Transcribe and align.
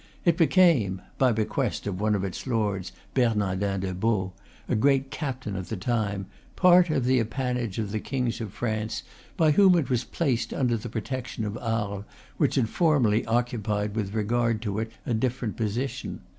It 0.25 0.35
became 0.35 0.99
by 1.19 1.31
bequest 1.31 1.85
of 1.85 2.01
one 2.01 2.15
of 2.15 2.23
its 2.23 2.47
lords, 2.47 2.91
Bernardin 3.13 3.81
des 3.81 3.93
Baux, 3.93 4.33
a 4.67 4.75
great 4.75 5.11
cap 5.11 5.43
tain 5.43 5.55
of 5.55 5.69
his 5.69 5.77
time 5.77 6.25
part 6.55 6.89
of 6.89 7.05
the 7.05 7.19
appanage 7.19 7.77
of 7.77 7.91
the 7.91 7.99
kings 7.99 8.41
of 8.41 8.51
France, 8.51 9.03
by 9.37 9.51
whom 9.51 9.77
it 9.77 9.91
was 9.91 10.03
placed 10.03 10.55
under 10.55 10.75
the 10.75 10.89
protection 10.89 11.45
of 11.45 11.55
Arles, 11.59 12.05
which 12.37 12.55
had 12.55 12.67
formerly 12.67 13.27
occupied 13.27 13.93
with 13.95 14.15
regard 14.15 14.59
to 14.63 14.79
it 14.79 14.89
a 15.05 15.13
different 15.13 15.55
position. 15.55 16.21